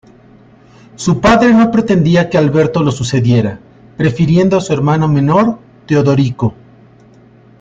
[0.95, 3.59] Su padre no pretendía que Alberto lo sucediera,
[3.97, 6.55] prefiriendo a su hermano menor, Teodorico.